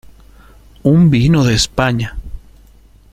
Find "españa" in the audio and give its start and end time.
1.53-2.17